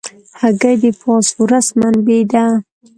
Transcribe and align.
هګۍ 0.39 0.75
د 0.81 0.83
فاسفورس 0.99 1.67
منبع 1.79 2.21
ده. 2.31 2.45